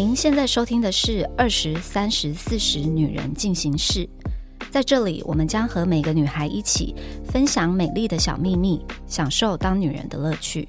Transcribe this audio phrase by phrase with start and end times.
[0.00, 4.08] 您现在收听的是二十三十四十女人进行式，
[4.70, 10.66] 在这里，我们将和每个女孩一起分享美丽的小秘密，享受当女人的乐趣。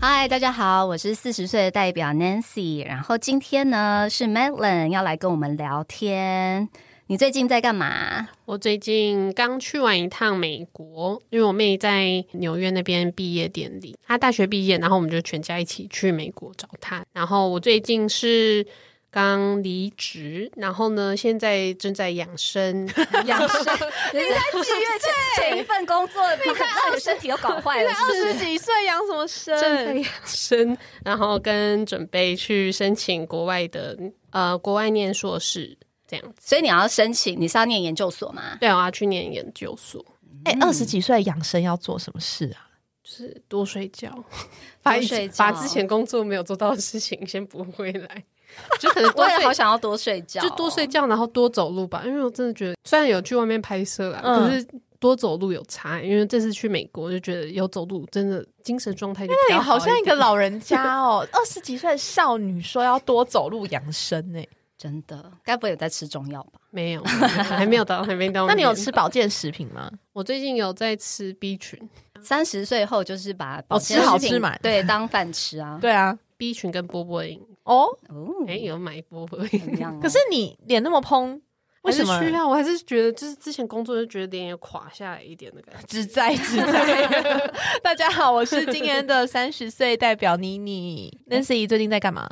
[0.00, 6.68] 嗨，大家好，我是四十岁的代表 Nancy，然后今天呢是 Madeline 要来跟我们聊天。
[7.12, 8.26] 你最近在干嘛？
[8.46, 17.04] 我最近刚去完一趟美国，因为我妹在纽约那边毕业典礼，她大学毕业，然后我们就全家一起去美国找她。
[17.12, 18.66] 然后我最近是
[19.10, 22.88] 刚离职，然后呢，现在正在养生。
[23.26, 23.74] 养生，
[24.14, 27.90] 你才几月前前一份工作，你看把你身体都搞坏了？
[27.92, 30.00] 二十几岁养什么正在生？
[30.00, 33.98] 养生，然后跟准备去申请国外的
[34.30, 35.76] 呃国外念硕士
[36.12, 36.34] 这样子。
[36.40, 38.58] 所以你要申请，你是要念研究所吗？
[38.60, 40.04] 对，我要去念研究所，
[40.44, 42.68] 哎、二十几岁养生要做什么事啊？
[43.02, 44.12] 就是多睡觉，
[44.82, 48.24] 把以睡觉把之前工作没有做到的事情先补回来，
[48.78, 50.86] 就可能多我也好想要多睡觉，就多睡。
[50.86, 52.02] 觉，然后多走路吧。
[52.04, 54.66] 因为我真的觉得，虽然有去外面拍摄啦，嗯可是
[55.00, 56.00] 多走路有差。
[56.00, 64.40] 因为这次去美国，就觉得有走路真的精神状态就比对，较好像一个老人家哦，二十几岁的少女说要多走路养生呢。
[64.82, 66.58] 真的，该不会有在吃中药吧？
[66.70, 67.02] 没有，
[67.46, 68.48] 还没有到，还没到。
[68.48, 68.90] 那你有吃？
[68.90, 69.88] 保健食品吗？
[70.12, 71.78] 我最近有在吃 B 群
[72.20, 75.78] 三十岁后就是把保哦吃好健食品吃满对，当饭吃啊。
[75.80, 80.00] 对啊，，B 群跟波波饮，哦，哦，哎、有买波波饮。
[80.00, 81.40] 可是你脸那么嘭，
[81.82, 82.48] 为什么还是需要？
[82.48, 85.86] 我还是觉得，就是之前工作就觉得脸也垮下来一点的感觉。
[85.86, 87.52] 只在只在？
[87.84, 91.16] 大家好，我是今年的三十岁代表妮妮。
[91.30, 92.28] Nancy 最近在干嘛？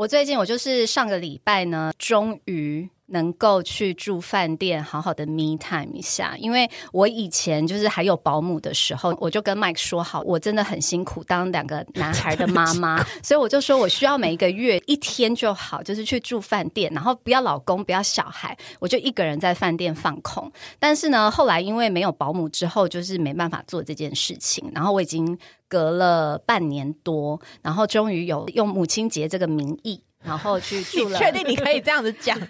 [0.00, 6.36] 我最近我就是上个礼拜呢，终于能够去住饭店，好好的 me time 一下。
[6.38, 20.50] 因为我以前就是还有保姆的时候，我就跟 Mike 说好，我真的很辛苦当两个男孩的妈妈， 所以我就说我需要每一个月一天就好，就是去住饭店，然后不要老公，不要小孩，我就一个人在饭店放空。
[20.78, 24.70] 但是呢，后来因为没有保姆之后，就是没办法做这件事情。
[24.74, 25.36] 然后我已经
[25.68, 31.18] 隔了半年多，然后终于有用母亲节这个名义，然后去 住了。
[31.18, 32.38] 你确定你可以这样子讲？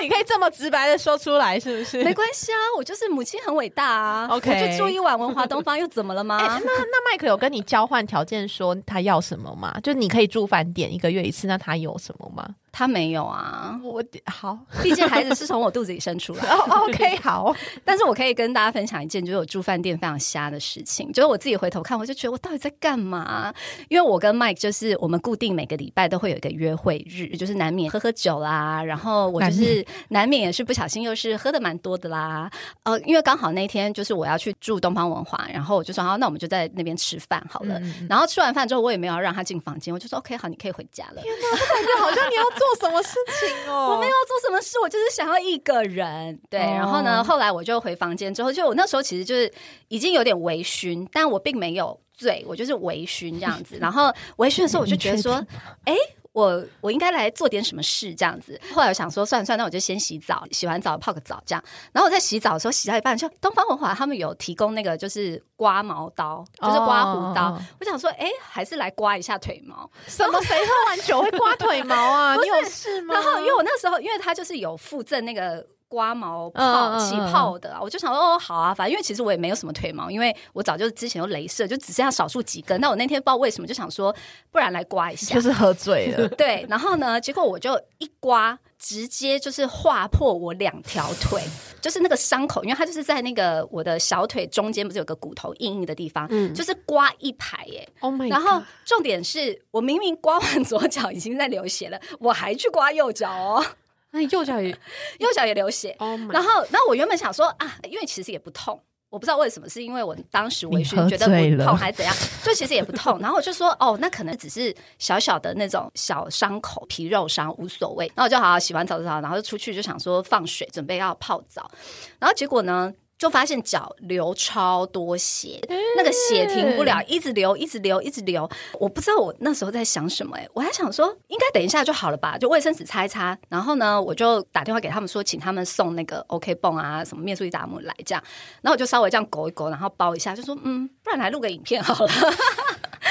[0.00, 2.04] 你可以这么直白的说出来，是不是？
[2.04, 4.28] 没关系啊，我就是母亲很伟大啊。
[4.30, 6.36] OK 我就住一晚文华东方又怎么了吗？
[6.38, 9.74] 欸、那那麦克有跟你交换条件说他要什么吗？
[9.82, 12.48] 就你可以住饭店一个月一次，那他有什么吗？
[12.72, 16.42] 他没有啊，我好毕竟孩子是从我肚子里生出来。
[16.48, 21.12] 哦，OK，好， 但是我可以跟大家分享一件，就是我住饭店非常瞎的事情。
[21.12, 23.52] 就是我自己回头看，我就觉得我到底在干嘛？
[23.90, 28.82] 因为我跟 Mike 就是我们固定每个礼拜都会有一个约会日，就是难免喝喝酒啦。
[28.82, 32.50] 然后我就是难免也是不小心又是喝的蛮多的啦。
[32.84, 37.78] 呃，因为刚好那天就是我要去住东方文华，然后我就说好，那我们就在那边吃饭好了。
[38.08, 41.16] 然后吃完饭之后，我也没有要让他进房间，我就说 OK，好，你可以回家了。
[41.16, 43.90] 感觉好像你要做什么事情哦。
[43.94, 46.38] 我没有做什么事，我就是想要一个人。
[46.48, 49.52] 对，哦然后呢，后来我就回房间之后，就我那时候其实就是
[49.88, 53.76] 已经有点微醺，但我并没有醉，我就是微醺这样子。
[53.80, 55.34] 然后微醺的时候，我就觉得说，
[55.84, 55.94] 哎。
[56.32, 58.58] 我我应该来做点什么事这样子。
[58.74, 61.62] 后来我想说，算了算了，那我就先洗澡，洗完澡泡个澡这样。
[61.92, 67.60] 然后我在洗澡的时候，洗到一半，就东方文华他们有提供那个就是刮毛刀，就是刮胡刀。
[67.78, 69.90] 我想说，哎，还是来刮一下腿毛。
[70.06, 70.40] 什么？
[70.42, 72.34] 谁喝完酒会刮腿毛啊？
[72.40, 73.14] 你有事吗？
[73.14, 82.80] 然后因为我那时候，因为他就是有附赠那个刮毛嗯泡起泡的啊，我就想说哦好啊，反正因为其实我也没有什么腿毛，因为我早就之前有镭射，就只剩下少数几根。
[82.80, 84.14] 那我那天不知道为什么就想说，
[84.50, 85.42] 不然来刮一下 就。
[85.42, 86.26] 是喝醉了。
[86.38, 91.42] 对，然后呢，结果我就一刮，直接就是划破我两条腿，
[91.82, 97.86] 就是那个伤口，因为它就是在那个我的小腿中间，不是有个骨头硬硬的地方，嗯就是刮一排耶。
[98.00, 103.64] ，Oh my，然后重点是我明明刮完左脚已经在流血了，我还去刮右脚哦，
[104.12, 104.70] 那右脚也
[105.18, 105.96] 右脚也流血。
[105.98, 108.80] ，Oh 然后，那我原本想说啊，因为其实也不痛。
[109.08, 111.26] 我不知道为什么，是因为我当时微你喝醺觉得
[111.66, 113.18] 痛还是怎样，就其实也不痛。
[113.18, 118.06] 然后我就说哦，那可能只是小小的那种小伤口、皮肉伤，无所谓。
[118.14, 121.70] 然后我就好好洗完澡之后，然后就出去就想说放水，准备要泡澡。
[122.18, 122.90] 然后结果呢，
[123.22, 125.60] 就发现脚流超多血，
[125.96, 128.50] 那个血停不了，一直流，一直流，一直流。
[128.80, 133.38] 我不知道我那时候在想什么、欸，我还想说应该等一下就好了吧，就卫生纸擦一擦。
[133.48, 138.20] 然后呢，我就打电话给他们说，请他们送那个 OK 泵啊，什么面素一达姆来这样。
[138.60, 142.12] 然后我就稍微这样勾一勾，然后包一下，就说嗯，不然来录个影片好了。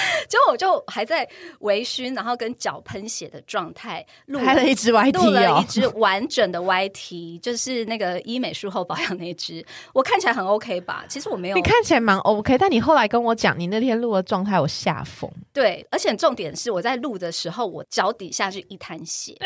[0.30, 1.28] 结果我就还在
[1.60, 11.06] 微醺，然后跟脚喷血的状态录拍了一支 YT 录了一哦，支完整的 YT，就是那个医美术后保养那一支，我看起来很 OK 吧？
[11.10, 15.30] 其实我没有你看起来蛮 OK，但你后来跟我讲你那天录的状态，我吓疯。
[15.54, 19.38] 对，而且重点是我在录的时候，我脚底下是一滩血，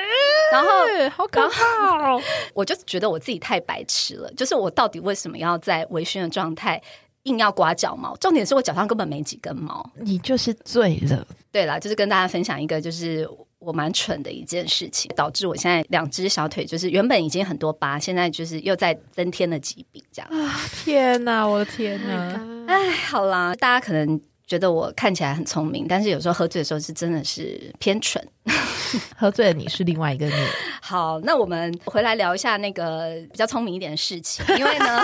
[0.51, 2.21] 然后是好可怕哦！
[2.53, 6.81] 我就觉得我自己太白痴了，就是我到底为什么要在微醺的状态
[7.25, 8.15] 硬要刮脚毛？
[8.17, 9.87] 重点是我脚上根本没几根毛。
[9.99, 13.29] 你就是醉了，对啦，就是跟大家分享一个，就是
[13.59, 20.29] 我蛮蠢的一件事情，导致我现在两只小腿就是原本已经很多疤，现在就是又再增添了几笔，这样。
[20.31, 22.41] 啊天哪，我的天哪！
[22.67, 28.23] 哎，好啦，大家可能觉得我看起来很聪明，但是有时候喝醉的时候是真的是偏蠢。
[29.17, 30.33] 喝醉的你是另外一个你，
[30.79, 35.03] 好，那我们回来聊一下那个比较聪明一点的事情，因为呢，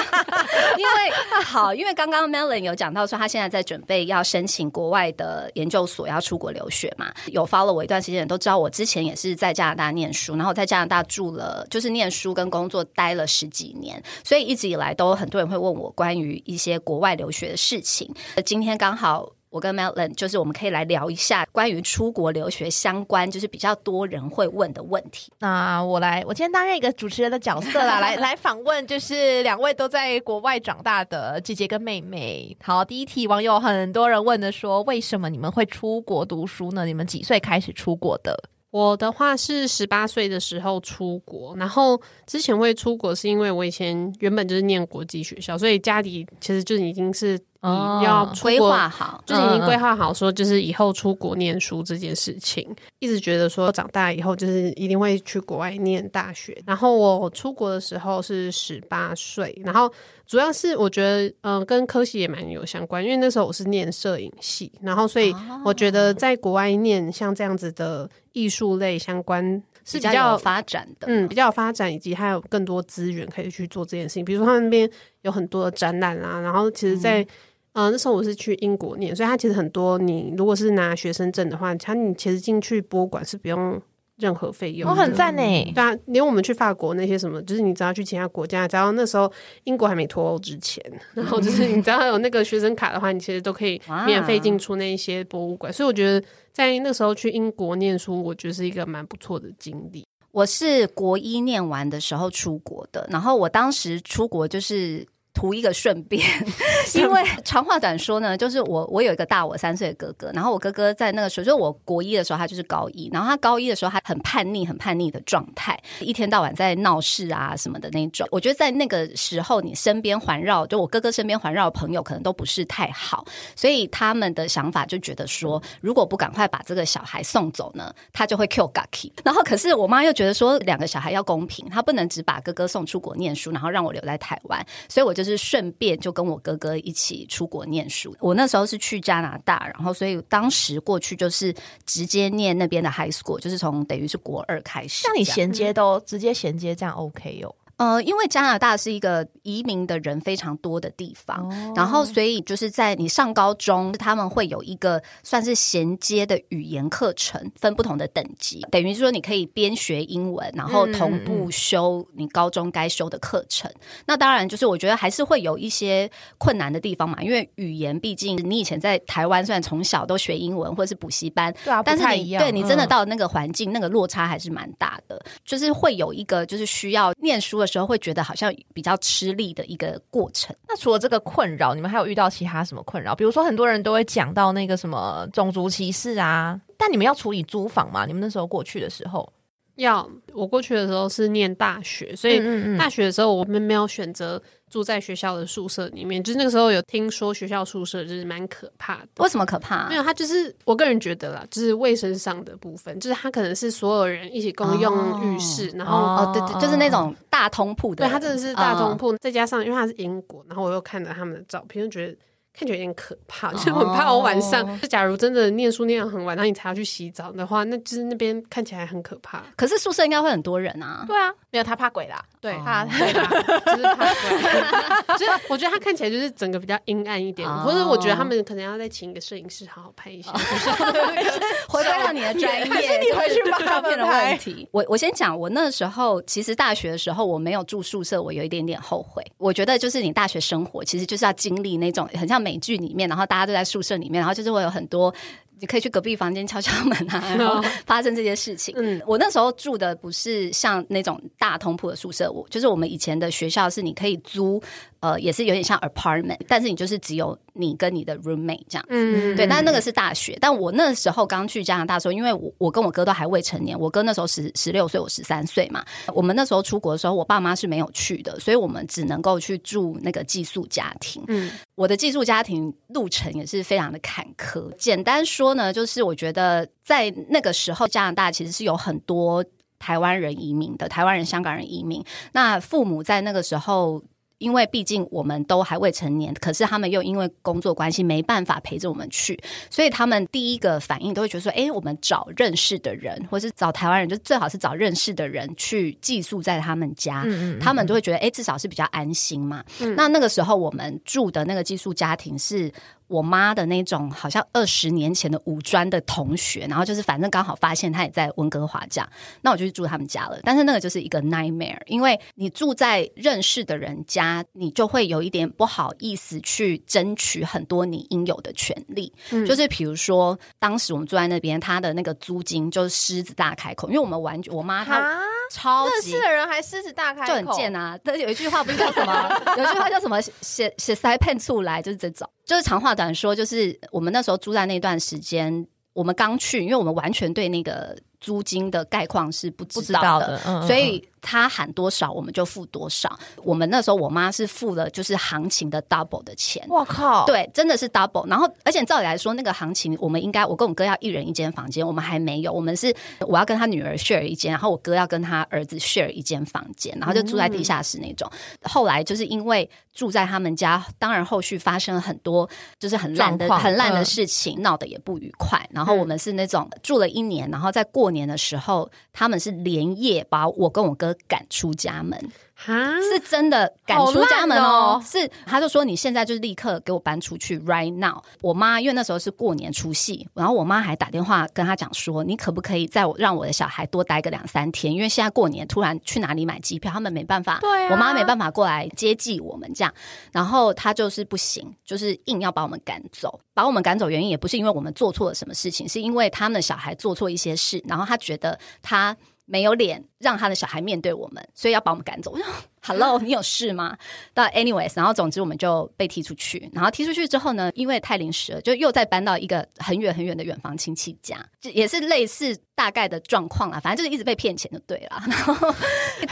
[0.77, 7.11] 因为好，因为刚刚 Melon 有讲到说他现在在准备要申请国外的研究所，要出国留学嘛。
[7.31, 18.13] 有 follow 我一段时间都知道，我之前也是在加拿大念书，然后在加拿大住了，就是念书跟工作待了十几年，所以一直以来都很多人会问我关于一些国外留学的事情。
[18.45, 19.31] 今天刚好。
[19.51, 25.31] 我跟 Melon 就是我们可以来聊一下关于出国留学相关，就是比较多人会问的问题。
[25.39, 32.55] 那我来，我今天担任一个主持人的角色啦，来来访问，就是两位都在国外长大的姐姐跟妹妹。
[32.63, 36.85] 好，第一题，网友很多人问的说，为什么你们会出国读书呢？
[36.85, 38.41] 你们几岁开始出国的？
[38.69, 52.67] 我的话是十八岁的时候出国，然后之前会出国是因为我以前原本就是念国际学校，所以家里其实就是已经是哦要规国划好，就是已经规划好说，就是以后出国念书这件事情，
[52.99, 56.59] 一直觉得说长大以后就是一定会去国外念大学。
[56.65, 59.91] 然后我出国的时候是十八岁，然后
[60.25, 71.07] 主要是我觉得，嗯、跟科系也蛮有相关，因为那时候我是念摄影系，然后所以我觉得在国外念像这样子的艺术类相关是比较有发展的。
[71.07, 74.25] 嗯，比较有发展，以及还有更多资源可以去做这件事情。
[74.25, 74.89] 比如说他们那边
[75.21, 77.25] 有很多的展览啊，然后其实在，
[77.73, 83.81] 呃那时候我是去英国念，所以它其实很多你如果是拿学生证的话，它你其实进去博物馆是不用
[84.17, 85.01] 任何费用我、的。
[85.01, 85.41] 很赞呢。
[85.41, 89.31] 对啊，连我们去法国那些什么，就是你只要去其他国家，只要那时候
[89.63, 90.83] 英国还没脱欧之前，
[91.13, 95.71] 然后就是你只要有那个学生卡的话，你其实都可以免费进出那一些博物馆。
[95.71, 96.21] 所以我觉得
[96.51, 100.05] 在那时候去英国念书，我觉得是一个蛮不错的经历。
[100.31, 105.07] 我是国一念完的时候出国的，然后我当时出国就是。
[105.33, 106.25] 图一个顺便，
[106.93, 118.27] 因为长话短说呢，就是我我有一个大我三岁的哥哥，然后我哥哥在那个时候，就是我国一的时候，他就是高一，然后他高一的时候，他很叛逆、很叛逆的状态，一天到晚在闹事啊什么的那种。
[118.31, 123.25] 我觉得在那个时候，你身边环绕，就我哥哥身边环绕的朋友，可能都不是太好，
[123.55, 129.11] 所以他们的想法就觉得说，如果不赶快把这个小孩送走呢，他就会 kill Gaki。
[129.23, 138.15] 然后可是我妈又觉得说，两个小孩要公平，她不能只把哥哥送出国念书，然后让我留在台湾，所以我就是顺便就跟我哥哥一起出国念书。
[138.19, 141.53] 我那时候是去加拿大，然后所以当时过去就是
[141.85, 145.03] 直接念那边的 high school，就是从等于是国二开始。
[145.03, 147.55] 像你衔接都直接衔接这样 OK 哦。
[147.81, 163.71] 呃，因为加拿大是一个移民的人非常多的地方，哦然后所以就是在你上高中，他们会有一个算是衔接的语言课程，分不同的等级，等于说你可以边学英文，然后同步修你高中该修的课程。
[164.05, 172.89] 那当然就是我觉得还是会有一些困难的地方嘛，因为语言毕竟你以前在台湾虽然从小都学英文或者是补习班，对啊，但是你对你真的嗯。
[172.91, 180.55] 到那个环境，那个落差还是蛮大的，就是会有一个就是需要念书的时候会觉得好像比较吃力的一个过程。
[180.67, 183.15] 那除了这个困扰，你们还有遇到其他什么困扰？
[183.15, 188.05] 比如说，很多人都会讲到那个什么种族歧视啊，但你们要处理租房吗？
[188.05, 189.31] 你们那时候过去的时候，
[189.81, 199.07] 要我过去的时候是念大学，所以嗯大学的时候我们没有选择住在学校的宿舍里面，就是那个时候有听说学校宿舍就是蛮可怕的。
[199.19, 199.95] 为什么可怕没？
[199.95, 212.17] 有，它就是我个人觉得啦，就是卫生上的部分，就是它可能是所有人一起共用浴室，然后哦，对对，就是那种大通铺的，对它真的是大通嗯铺，再加上因为它是英国，然后我又看了他们的照片，就觉得
[212.53, 219.43] 看起来有点可怕，就是我很怕我晚上，就假如真的念书念到很晚，然后你才要去洗澡的话，那就是那边看起来很可怕。
[219.55, 221.03] 可是宿舍应该会很多人啊。
[221.07, 223.29] 对啊，没有他怕鬼啦，对，怕对吧？
[223.65, 230.31] 就是怕鬼， 就是我觉得他看起来就是整个比较阴暗一点，哦或者我觉得他们可能要再请一个摄影师好好拍一下。
[231.67, 234.67] 回归到你的专业，还是你回去帮他们照片的拍问题。
[234.71, 239.23] 我我先讲，我那时候其实大学的时候我没有住宿舍，我有一点点后悔。
[239.37, 245.13] 我觉得就是你大学生活其实就是要经历那种很像美剧里面，然后大家都在宿舍里面，然后就是会有很多。
[245.59, 248.73] 你可以去隔壁房间敲敲门啊， 然后发生这些事情。
[248.79, 254.59] 嗯我那时候住的不是像那种大通铺的宿舍，我就是我们以前的学校是你可以租，
[255.01, 258.89] 呃，也是有点像 apartment，但是你就是只有你跟你的 roommate 这样子。
[258.91, 260.37] 嗯对，但那个是大学。
[260.39, 265.83] 但我那时候刚去加拿大的时候，因为我我跟我哥都还未成年，我哥那时候十十六岁，我十三岁嘛。
[266.13, 271.23] 我们那时候出国的时候，我爸妈是没有去的，所以我们只能够去住那个寄宿家庭。
[271.27, 274.71] 嗯我的寄宿家庭路程也是非常的坎坷。
[274.77, 279.43] 简单说呢，就是我觉得在那个时候，加拿大其实是有很多
[279.79, 282.05] 台湾人移民的，台湾人、香港人移民。
[282.33, 283.99] 那父母在那个时候。
[284.41, 297.23] 因为毕竟我们都还未成年，可是他们又因为工作关系没办法陪着我们去，所以他们第一个反应都会觉得说：“哎，我们找认识的人，或是找台湾人，就最好是找认识的人去寄宿在他们家。
[297.27, 299.63] 嗯他们就会觉得，哎，至少是比较安心嘛。
[299.95, 302.71] 那那个时候我们住的那个寄宿家庭是。
[303.11, 309.09] 我妈的那种好像二十年前的五专的同学，然后就是反正刚好发现他也在温哥华这样，
[309.41, 310.39] 那我就去住他们家了。
[310.43, 319.11] 但是那个就是一个 nightmare，因为你住在认识的人家，你就会有一点不好意思去争取很多你应有的权利。
[319.45, 325.19] 就是比如说，当时我们住在那边，他的那个租金就是狮子大开口，因为我们完我妈她啊，
[325.51, 327.99] 超级认识的人还狮子大开口就很贱啊！
[328.03, 329.41] 但有一句话不是叫什么？
[329.57, 330.21] 有一句话叫什么？
[330.41, 332.29] 写写塞骗出来，就是这种。
[332.43, 340.67] 就是长话短说，就是我们那时候住在那段时间，我们刚去，因为我们完全对那个租金的概况是不不知道的，道的，嗯。
[340.67, 343.17] 所以他喊多少我们就付多少。
[343.43, 346.65] 我们那时候我妈是付了就是行情的 double 的钱。
[346.67, 348.27] 我靠，对，真的是 double。
[348.27, 352.51] 然后，而且照理来说，那个行情我们应该，我跟我哥要一人一间房间，我们还没有。
[352.51, 358.29] 我们是我要跟他女儿 share 一间，然后我哥要跟他儿子 share 一间房间，然后就住在地下室那种。
[358.63, 362.49] 后来就是因为住在他们家，当然后续发生了很多
[362.79, 365.59] 就是很烂的很烂的嗯事情，闹得也不愉快。
[365.71, 372.19] 然后我们是那种住了一年，然后在过年的时候，他们是连夜把我跟我哥赶出家门。
[372.53, 378.21] 哈，是真的赶出家门哦是他就说你现在就是立刻给我搬出去，right now。
[378.39, 389.91] 我妈因为那时候是过年除夕，然后我妈还打电话跟他讲说，你可不可以在我让我的小孩多待个两三天，因为现在过年突然去哪里买机票，他们没办法，对啊我妈没办法过来接济我们这样，
[390.31, 393.39] 然后他就是不行，就是硬要把我们赶走。
[393.55, 402.31] 把我们赶走原因也不是因为我们做错了什么事情，是因为他们的小孩做错一些事，然后他觉得他没有脸让他的小孩面对我们，所以要把我们赶走。
[402.33, 402.45] 我说
[402.83, 403.95] Hello， 你有事吗？
[404.33, 413.79] 到 anyways，然后总之我们就被踢出去，然后踢出去之后呢，因为太临时了，就又再搬到一个很远很远的远房亲戚家，就也是类似大概的状况啦。
[413.79, 415.21] 反正就是一直被骗钱就对了。
[415.29, 415.53] 然后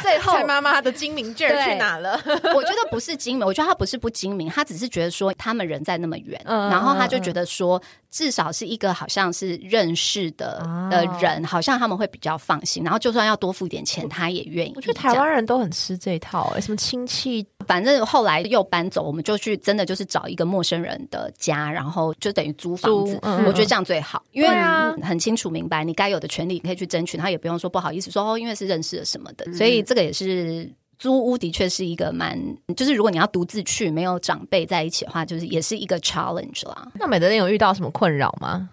[0.02, 2.20] 最后蔡妈妈的精明劲儿去哪了？
[2.56, 7.80] 我觉得不是精明，我觉得他不是不精明，他只是觉得说他们人在那么远，嗯然后他就觉得说
[8.10, 14.74] 至少是一个好像是认识的哦的人，好像他们会比较放心，然后就算要多付一点钱，他也愿意。
[14.76, 23.18] 我觉得台湾人都很吃这一套、欸，什么亲戚反正后来又搬走，我们就去真的就是找一个陌生人的家，然后就等于租房子。
[23.22, 29.52] 嗯我觉得这样最好，因为啊很清楚明白你该有的权利，你可以去争取，他也不用说不好意思说哦，因为是认识了什么的。
[29.54, 32.38] 所以这个也是租屋的确是一个蛮，
[32.76, 36.92] 就是如果你要独自去，没有长辈在一起的话，就是也是一个 challenge 啦。
[36.96, 38.70] 那美德林有遇到什么困扰吗？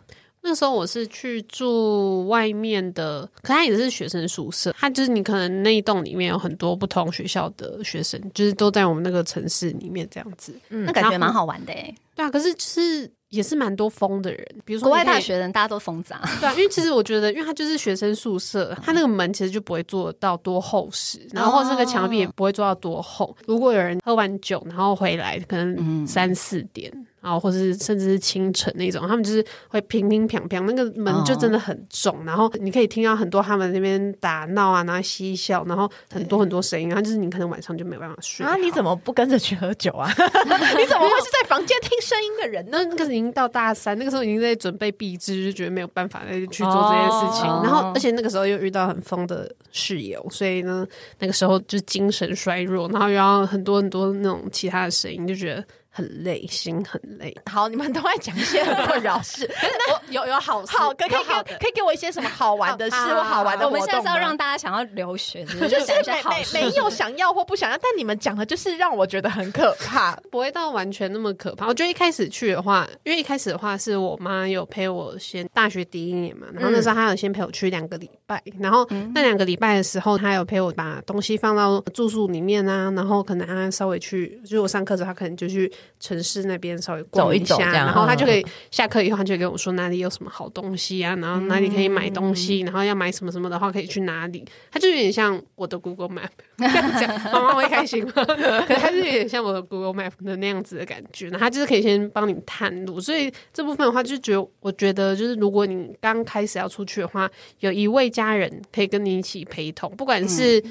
[0.47, 4.73] 那时候我是去住外面的，可它也是学生宿舍。
[4.79, 10.55] 它就是你可能那一栋里面有很多不同学校的学生，就是都在我们那个城市里面这样子。
[10.71, 23.37] 嗯那感觉蛮好玩的诶、对啊，可是就是也是蛮多疯的人，比如说国外大学人大家都疯子啊，对啊，因为其实我觉得，因为它就是学生宿舍，它那个门其实就不会做到多厚实，然后这个墙壁也不会做到多厚。
[23.47, 38.95] 如果有人喝完酒然后回来，可能三四点，然后或是甚至是清晨那种，他们就是会乒乒乓乓，那个门就真的很重，然后你可以听到很多他们那边打闹啊，然后嬉笑，然后很多很多声音，然后就是你可能晚上就没有办法睡啊，你怎么？
[38.97, 40.09] 不跟着去喝酒啊？
[40.16, 42.78] 你怎么会是在房间听声音的人呢？
[42.78, 47.50] 那 那个已经到大三，那个时候已经在准备毕制，就觉得没有办法再去做这件事情。
[47.50, 50.87] 哦然后，而且那个时候又遇到很疯的室友，所以呢，
[51.18, 55.64] 那个时候就精神衰弱，然后又要很多很多那种其他的声音，就觉得
[55.97, 57.35] 很累，心很累。
[57.50, 59.50] 好，你们都在讲一些很困扰事。
[59.91, 63.71] 我有有好事好，可以可以有好的可以给我一些什么好玩的事好或好玩的我？
[63.71, 70.15] 们现在是要让大家想要留学，就是没没没有想要或不想要，但你们讲的就是让我觉得很可怕。
[70.31, 71.67] 不会到完全那么可怕。
[71.67, 94.45] 我觉得一开始去的话，因为一开始的话是我妈有陪我先大学第一年嘛，然后那时候她有先陪我去两个礼拜，然后那两个礼拜的时候，她有陪我把东西放到住宿里面啊，然后可能她稍微去，就是我上课的时候，她可能就去城市那边稍微逛走一走下，然后他嗯就可以下课以后，他就跟我说哪里有什么好东西啊，然后哪里可以买东西，然后要买什么什么的话可以去哪里。
[94.71, 96.28] 他就有点像我的 Google Map，
[96.59, 98.12] 这样讲妈妈会开心吗？
[98.14, 110.62] 可是他就有点像我的 Google Map 的那样子的感觉，然后他就是可以先帮你探路，所以这部分的话，就觉得我觉得就是如果你刚开始要出去的话，有一位家人可以跟你一起陪同，不管是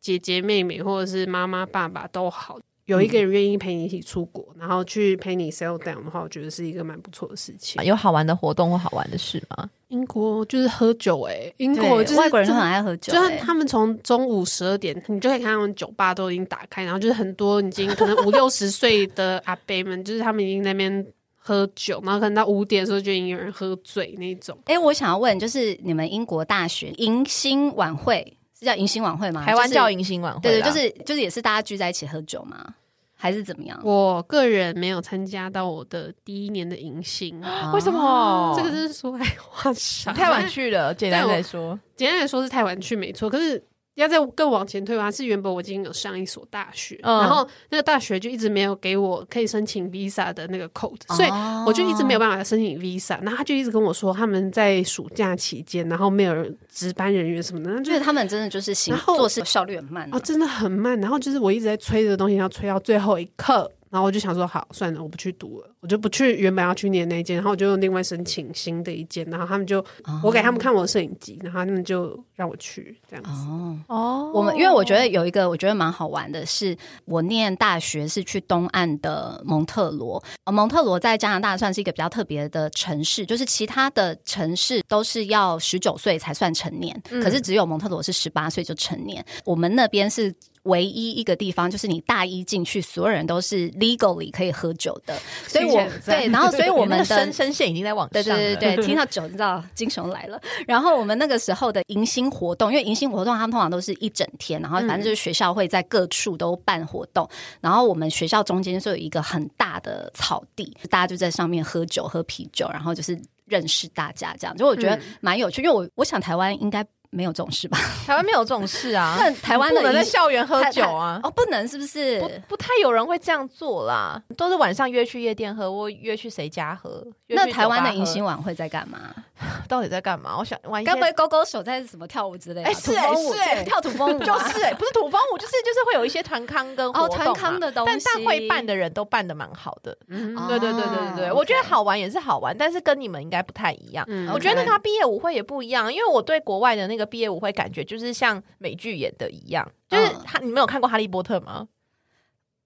[0.00, 2.58] 姐姐、妹妹或者是妈妈、爸爸都好。
[2.92, 7.82] 有一个人愿意陪你一起出国，然后去陪你 sell down 的话，我觉得是一个蛮不错的事情。
[7.84, 9.68] 有好玩的活动或好玩的事吗？
[9.88, 21.06] 英国就是喝酒、欸，英国对就是外国人都很爱喝酒、就欸是他们从中午十二点，你就可以看他们酒吧都已经打开，然后就是很多已经可能五六十岁的阿伯们，就是他们已经在那边
[21.36, 24.56] 喝酒，然后可能到五点的时候就已经有人喝醉那种。
[24.64, 29.44] 哎、我想要问，就是你们英国大学迎新晚会是叫迎新晚会吗？
[29.44, 32.74] 台湾叫迎新晚会对对，就是就是也是大家聚在一起喝酒吗？
[33.22, 33.80] 还是怎么样？
[33.84, 37.40] 我个人没有参加到我的第一年的迎新，
[37.72, 38.52] 为什么？
[38.56, 43.62] 这个真是说来话长，太晚去了，简单来说，简单来说是太晚去没错，可是
[43.94, 53.18] 要再更往前推吧，是原本我已经有上一所大学，嗯然后那个大学就一直没有给我可以申请 visa 的那个 code，、所以哦我就一直没有办法申请 visa。
[53.22, 60.98] 然后他就一直跟我说他们在暑假期间，然后没有人值班人员什么的，就就是他们真的就是行做事效率很慢、啊哦真的很慢。
[61.00, 63.70] 然后就是我一直在催这个东西，要催到最后一刻。
[63.92, 69.84] 然后我就想说，好，算了，我不去读了，我就不去原本要去念那一间，然后我就用另外申请新的一间，然后他们就、
[70.22, 73.30] 我给他们看我的摄影机，然后他们就让我去这样子。
[73.30, 73.78] 哦。
[73.88, 89.22] 哦我们因为我觉得有一个我觉得蛮好玩的是，我念大学是去东岸的蒙特罗，呃蒙特罗在加拿大算是一个比较特别的城市，就是其他的城市都是要十九岁才算成年，可是只有蒙特罗是十八岁就成年。
[89.44, 100.40] 我们那边是唯一一个地方，就是你大一进去，所有人都是 legally 可以喝酒的，所以我对，然后所以我们 声声线已经在往对对对对， 听到酒你知道精神来了。
[100.66, 107.28] 然后我们那个时候的迎新活动，因为迎新活动他们通常都是一整天，然后反正就是学校会在各处都办活动，
[107.60, 116.86] 然后我们学校中间就有一个很大的草地，大家就在上面喝酒喝啤酒，然后就是认识大家这样，就我觉得蛮有趣，因为我我想台湾应该。
[117.12, 117.78] 没有这种事吧？
[118.06, 121.20] 台湾没有这种事啊， 那台湾的不能在校园喝酒啊。
[121.22, 122.18] 哦，不能是不是？
[122.20, 127.06] 不不太有人会这样做啦，都是晚上约去夜店喝，或约去谁家喝。
[127.28, 128.98] 那台湾的迎新晚会在干嘛？
[129.68, 130.36] 到底在干嘛？
[130.38, 132.68] 我想玩一些该不会勾勾手在什么跳舞之类的？
[132.68, 139.96] 哎是哎是哎跳土风舞，就是哎、不是土风舞，就是就是会有一些团康跟活哦团康的东但但会办的人都办的蛮好的。
[140.08, 144.04] 对对对对对我觉得好玩也是好玩，但是跟你们应该不太一样。
[144.08, 151.68] 嗯我觉得那个毕业舞会也不一样，因为我对国外的那个毕业舞会感觉就是像美剧演的一样，就是嗯他，你没有看过《哈利波特》吗？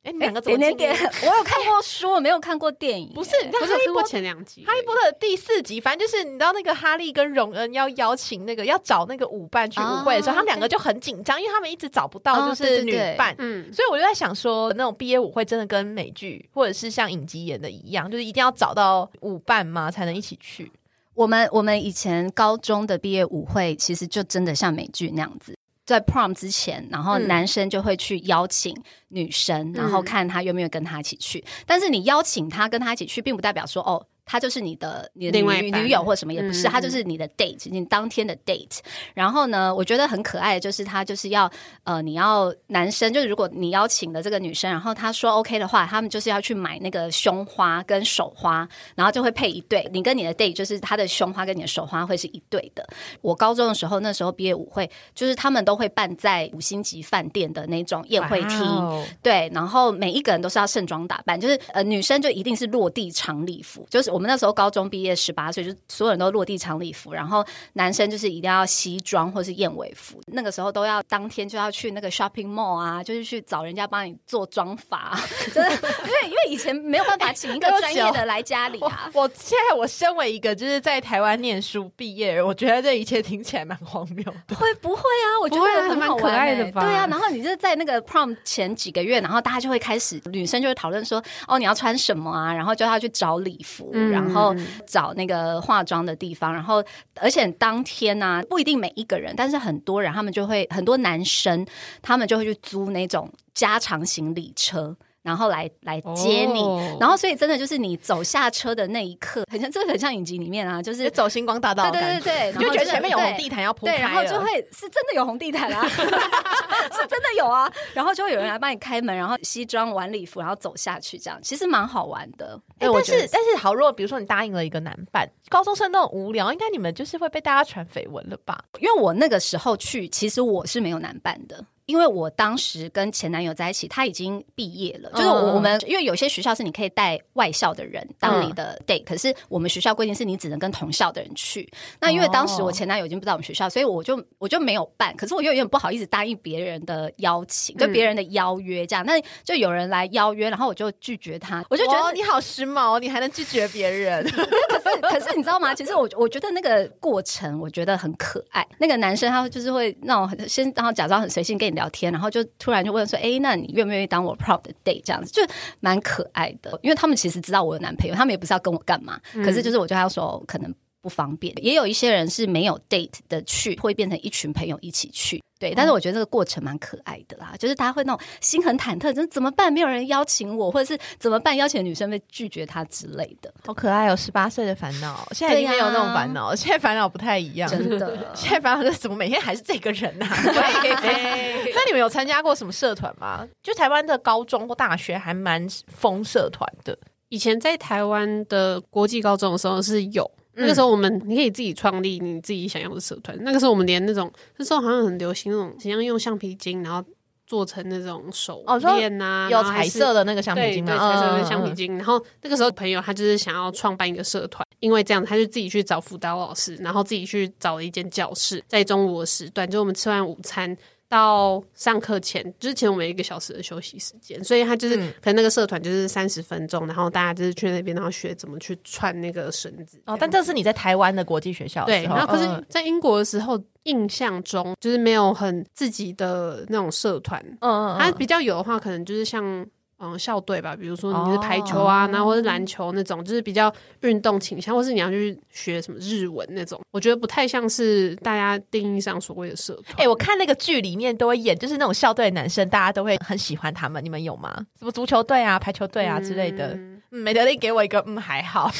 [0.03, 3.13] 哎，你两个怎么点点点，我有看过书，我没有看过电影。
[3.13, 13.35] 不是，你知道不哈利波特前两集，哈利波特第四集，反正就是你知道那个哈利跟荣恩要邀请那个要找那个舞伴去舞会的时候，哦他们两个就很紧张，因为他们一直找不到哦就是女对对对伴。
[13.39, 20.71] 嗯，所以我就在想说，那种毕业舞会真的跟美剧或者是像影集演的一样，就是一定要找到舞伴吗才能一起去？
[21.17, 25.57] 我们我们以前高中的毕业舞会，其实就真的像美剧那样子。
[25.87, 28.77] 在 prom 之前，然后嗯男生就会去邀请
[29.09, 31.43] 女生，然后看他愿不愿意跟他一起去。
[31.65, 38.81] 但是你邀请他跟他一起去，并不代表说哦，他就是你的你的女女友或什么也不是，嗯他就是你的 date，你当天的 date。
[39.15, 41.51] 然后呢，我觉得很可爱的就是他就是要
[41.85, 49.89] 呃，你要男生就是如果你邀请的这个女生，然后他说 OK 的话，他们就是要去买那个胸花跟手花，然后就会配一对。
[49.93, 52.85] 你跟你的 date 就是他的胸花跟你的手花会是一对的。
[53.21, 59.07] 我高中的时候，那时候毕业舞会就是他们都会办在五星级饭店的那种宴会厅。
[59.23, 75.15] 对，然后每一个人都是要盛装打扮，就是呃，女生就一定是落地长礼服，就是我们那时候高中毕业十八岁，就所有人都落地长礼服，然后男生就是一定要西装或是燕尾服，那个时候都要当天就要去那个 shopping mall 啊，就是去找人家帮你做妆发，
[75.53, 79.11] 真的因为因为以前没有办法请一个专业的来家里我啊。
[79.13, 84.57] 我现在我身为一个就是在台湾念书毕业人，我觉得这一切听起来蛮荒谬的。
[84.57, 85.29] 会不会啊？
[85.43, 92.55] 我觉得很还蛮可好玩欸爱的吧对啊，然后你就是在那个 prom 前几个月，然后大家就会开始，女生就会讨论说，哦，你要穿什么啊？
[92.55, 94.55] 然后就要去找礼服，嗯然后
[94.87, 96.83] 找那个化妆的地方，然后
[97.21, 101.67] 而且当天呢、不一定每一个人，但是很多人他们就会很多男生，
[102.03, 104.97] 他们就会去租那种加长行李车。
[105.27, 106.61] 然后来来接你。
[106.61, 122.59] 哦然后，所以真的就是你走下车的那一刻，很像，这个很像影集里面啊，就是走星光大道的对对对对，你就觉得前面有红地毯要铺然后就了会是真的有红地毯啊， 是真的有啊，然后就会有人来帮你开门，然后西装晚礼服，然后走下去，这样其实蛮好玩的。
[122.79, 128.59] 哎、但是但是好，如果比如说你答应了一个男伴，高中生那种无聊，应该你们就是会被大家传绯闻了吧？
[128.79, 131.65] 因为我那个时候去，其实我是没有男伴的。
[131.87, 135.11] 因为我当时跟前男友在一起，他已经毕业了。
[135.15, 141.69] 就是我们，因为有些学校是你可以带外校的人当你的 date，、可是我们学校规定是你只能跟同校的人去。
[142.01, 145.17] 那因为当时我前男友已经不在我们学校，所以我就我就没有办。
[145.17, 149.05] 可是我又有点不好意思答应别人的邀请，就别人的邀约这样。
[149.07, 154.25] 那就有人来邀约，然后我就拒绝他，我就觉得哇你好时髦，你还能拒绝别人？
[154.27, 155.73] 可是，可是你知道吗？
[155.73, 158.67] 其实我我觉得那个过程，我觉得很可爱。
[158.79, 165.41] 那个男生他就是会那种很先，然后假装很随性跟你聊天，然后就突然就问说：“哎，那你愿不愿意当我 prop 的 date？” 这样子就
[165.79, 166.77] 蛮可爱的。
[166.83, 170.75] 因为他们其实知道我有男朋友，他们也不是要跟我干嘛，可是就是我就他说可能
[171.07, 171.55] 不方便。
[171.65, 175.41] 也有一些人是没有 date 的去，会变成一群朋友一起去。
[175.59, 179.73] 对，但是我觉得这个过程蛮可爱的啦，就是大家会那种心很忐忑，就是怎么办？
[179.73, 181.57] 没有人邀请我，或者是怎么办？
[181.57, 187.71] 邀请女生被拒绝他之类的，好可爱哦，十八岁的烦恼，现在已经没有那种烦恼，现在烦恼不太一样。
[187.71, 188.19] 真的。
[188.37, 190.37] 现在烦恼是怎么每天还是这个人呐、 啊？
[190.45, 193.49] 那你们有参加过什么社团吗？
[193.63, 196.99] 就台湾的高中或大学还蛮疯社团的。
[197.31, 203.37] 以前在台湾的国际高中的时候是有，嗯那个时候我们你可以自己创立你自己想要的社团。
[203.43, 207.07] 那个时候我们连那种那时候好像很流行那种，怎样用橡皮筋，然后
[207.47, 208.65] 做成那种手
[208.97, 210.93] 链呐、有彩色的那个橡皮筋吗？
[210.93, 211.73] 对，彩色的嗯橡皮。
[211.75, 211.97] 筋。
[211.97, 220.77] 然后那个时候朋友他就是想要创办一个社团，因为这样他就自己去找辅导老师，然后自己去找了一间教室，在中午的时段，就我们吃完午餐。
[221.09, 225.13] 到上课前，之前我们有一个小时的休息时间，所以他就是、嗯。
[225.21, 230.01] 可能那个社团就是三十分钟，然后大家就是去那边，然后学怎么去串那个绳子。
[230.07, 237.99] 哦，但这是你在台湾的国际学校的对，然后可是嗯，在英国的时候，印象中就是没有很自己的那种社团，嗯嗯。
[237.99, 239.67] 它比较有的话，可能就是像
[239.99, 249.95] 嗯校队吧，比如说你是排球啊，哦然后或是篮球那种，就是比较运动倾向，或是你要去学什么日文那种，我觉得不太像是大家定义上所谓的社团。
[249.97, 254.05] 哎、我看那个剧里面都会演，就是那种校队的男生，大家都会很喜欢他们。
[254.05, 254.55] 你们有吗？
[254.79, 256.75] 什么足球队啊、排球队啊之类的？
[256.75, 258.71] 嗯嗯，美德丽给我一个嗯，还好。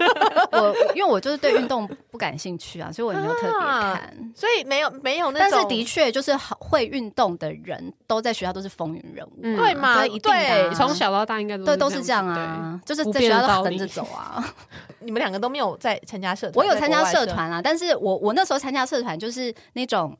[0.52, 4.32] 我因为我就是对运动不感兴趣啊，所以我也没有特别看。
[4.34, 9.98] 所以没有没有那种但，是的确，就是好会运动的人都在学校都是风云人物，嗯对吗？
[9.98, 14.44] 对一定的啊从小到大应该都对都是这样子啊，就是在学校都变的道理横着走啊。
[15.00, 20.16] 你们两个都没有在参加社团，我有参加社，团啊，但是我我那时候参加社团就是那种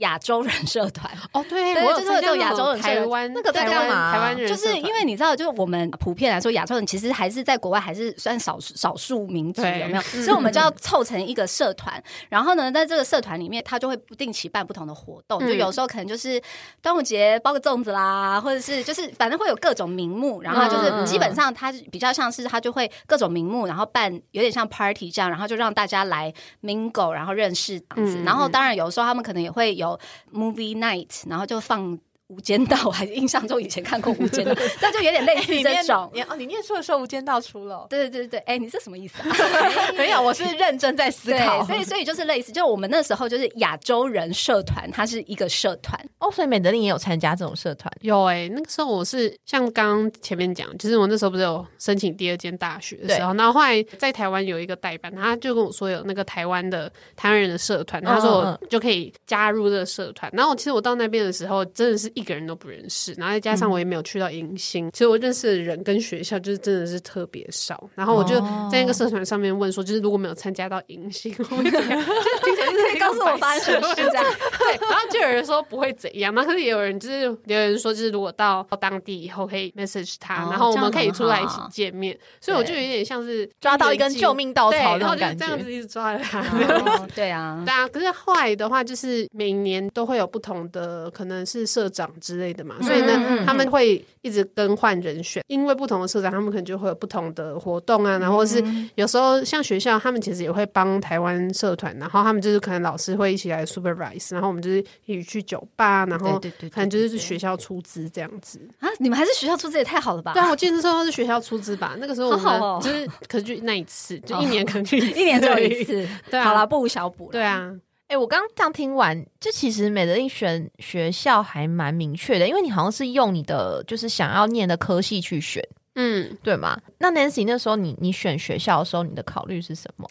[0.00, 10.00] 亚洲人社团， 哦，对，对我有就是会有亚洲人台湾那个台湾在干嘛台湾人就是因为你知道，就是我们普遍来说，亚洲人其实还是在国外还是算少数少数民族，有没有？
[10.14, 15.46] 嗯所以我们就要凑成一个社团，然后呢，在这个社团里面，他就会不定期办不同的活动，嗯。
[15.48, 16.40] 就有时候可能就是
[16.82, 26.32] 端午节包个粽子啦，或者是就是反正会有各种名目，然后就是基本上它比较像是他就会各种名目，然后办有点像 party 这样，然后就让大家来
[26.62, 28.18] mingle，然后认识这样子。
[28.18, 28.24] 嗯。
[28.24, 29.89] 然后当然有时候他们可能也会有
[30.32, 31.98] movie night，然后就放。
[32.30, 36.10] 无间道，我 还印象中以前看过《无间道》， 那就有点类似你念这种。
[36.14, 39.36] 你哦，你念书的时候《无间道》出了，对对对对，哎、你这什么意思啊？
[39.98, 41.64] 没有，我是认真在思考。
[41.64, 60.30] 所以所以就是类似，就我们那时候就是亚洲人社团，它是一个社团，哦，所以美德林也有参加这种社团，有哎、那个时候我是像刚刚前面讲，就是我那时候不是有申请第二间大学的时候，然后后来在台湾有一个代办，他就跟我说有那个台湾的台湾人的社团，他说嗯我就可以加入这个社团。
[60.32, 67.88] 然后其实我到那边的时候，真的是一个人都不认识，然后再加上我也没有去到迎新，其实我认识的人跟学校就是真的是特别少。
[67.94, 68.34] 然后我就
[68.70, 72.00] 在那个社团上面问说，就是如果没有参加到迎新 会怎么样？
[72.04, 74.24] 就是听起来就是一个告诉我发生什么事这样。
[74.58, 85.20] 对，然后就有人说不会怎样，那可是也有人就是留言说，就是如果到到当地以后可以 message 他，哦然后我们可以出来一起见面，所以我就有点像是抓到一根救命稻，草那然后就。
[85.40, 86.40] 这样子一直抓着他。
[86.40, 98.62] 哦对啊，对啊，可是后来的话，就是每年都会有不同的，可能是社长之类的嘛，所以呢，他们会一直更换人选，因为不同的社长，他们可能就会有不同的活动啊，然后是
[98.94, 108.60] 有时候像学校，他们其实也会帮台湾社团，然后他们就是可能老师会一起来 supervise，然后我们就是一起去酒吧，然后可能就是对学校出资这样子。
[108.78, 110.32] 啊，你们还是学校出资也太好了吧？
[110.32, 115.80] 对啊，我记得那时候是学校出资吧，那个时候我们就是可能就那一次，就 一年可能就一一年只有一。
[115.80, 117.32] 次，对啊好啦，不无小补了。
[117.32, 117.72] 对啊，
[118.10, 126.76] 哎、我刚刚这样听完，这其实美德印选学校还蛮明确的，因为你好像是用你的就是想要念的科系去选，嗯，对吗？
[126.98, 130.08] 那 Nancy 那时候你你选学校的时候，你的考虑是什么？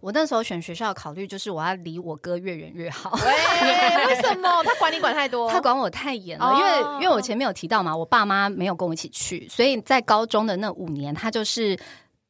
[0.00, 3.10] 我那时候选学校的考虑就是我要离我哥越远越好。
[3.22, 5.48] 喂，为什么他管你管太多？
[5.52, 11.78] 他管我太严了，哦因为因为我前面有提到嘛，我爸妈没有跟我一起去，所以在高中的那五年，他就是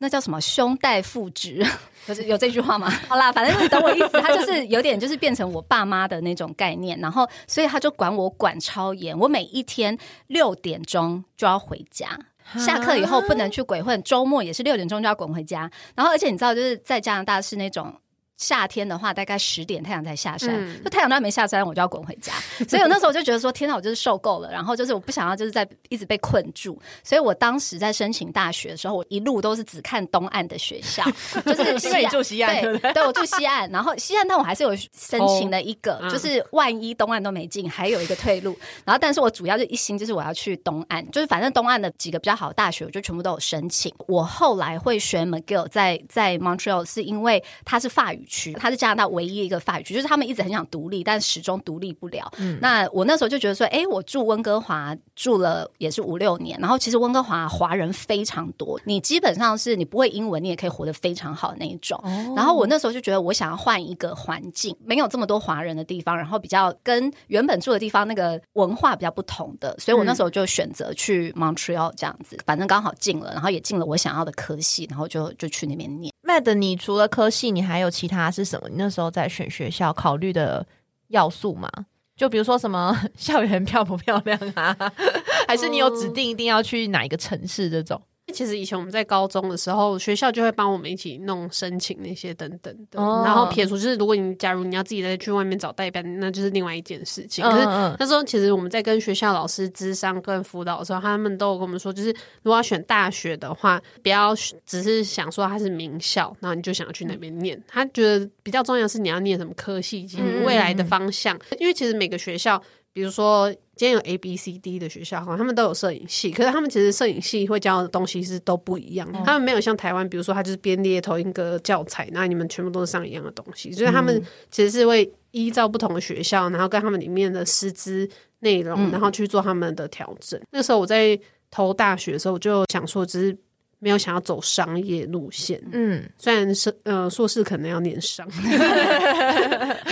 [0.03, 1.65] 那叫什么兄代父职，
[2.07, 2.91] 就是有这句话吗？
[3.09, 12.19] 好啦，反正你懂我意思，他就是有点就是变成我爸妈的那种概念，然后所以他就管我管超严，我每一天六点钟就要回家。
[12.59, 15.71] 下课以后不能去鬼混，周末也是六点钟就要滚回家。
[15.95, 17.95] 然后，而且你知道，就是在加拿大是那种
[18.43, 22.33] 夏天的话，大概十点太阳才下山，嗯就太阳都还没下山，我就要滚回家。
[22.69, 24.51] 所以我那时候就觉得说，天哪，我就是受够了。
[24.51, 31.05] 然后就是我不想要就是在一直被困住，所以我当时在申请大学的时候，我一路都是只看东岸的学校，
[31.47, 32.13] 就是西因为你岸。
[32.13, 33.07] 住西岸，对对？
[33.07, 38.59] 我住西岸，然后西岸，但我还是有申请了一个， 嗯就是万一东岸都没进，还有一个退路。
[38.85, 43.95] 然后，但是我主要就一心就是我要去东岸，就是反正东岸的几个比较好的大学，我就全部都有申请。
[44.09, 52.33] 我后来会选 McGill 在在 Montreal，是因为它是法语区，它是加拿大唯一一个法语区，就是他们一直很想独立，但始终独立不了。
[52.39, 62.03] 嗯那我那时候就觉得说，哎，我住温哥华住了也是五六年，然后其实温哥华华人非常多，你基本上是你不会英文，你也可以活得非常好的那一种。
[62.35, 76.12] 然后我那时候就觉得，我想要换一个环境，没有这么多华人的地方，然后比较跟原本住的地方那个文化比较不同的，所以我那时候就选择去 Montreal 这样子，反正刚好进了，然后也进了我想要的科系，然后就就去那边念。
[76.33, 78.69] Mad，你除了科系，你还有其他是什么？
[78.71, 80.67] 你那时候在选学校考虑的
[81.09, 81.69] 要素吗？
[82.17, 84.75] 就比如说什么 校园漂不漂亮啊，
[85.47, 88.01] 还是你有指定一定要去哪一个城市这种？
[88.33, 93.01] 其实以前我们在高中的时候，学校就会帮我们一起弄申请那些等等的。
[93.01, 97.45] 哦然后撇除就是，如果你假如你要自己再去外面找代班，那就是另外一件事情。
[97.45, 102.09] 可是嗯那时候其实我们在跟学校老师咨商跟辅导的时候，他们都有跟我们说，就是
[102.43, 107.63] 如果要选大学的话，不要只是想说它是名校，然后你就想要去那边念。
[107.69, 112.63] 他觉得比较重要的是你要念什么科系以及未来的方向，因为其实每个学校。
[112.95, 113.51] 比如说，
[113.83, 119.19] 今天有 A、B、C、D 的学校，哈，他们都有摄影系，可是他们其实摄影系会教的东西是都不一样的。
[119.25, 130.41] 他们没有像台湾，比如说他就是编列同一个教材，那你们全部都是上一样的东西，就是他们其实是会依照不同的学校，然后跟他们里面的师资内容，然后去做他们的调整。
[130.53, 131.19] 那个时候我在
[131.51, 133.37] 投大学的时候，我就想说，只是
[133.81, 139.92] 没有想要走商业路线，嗯，虽然是呃硕士可能要念商，是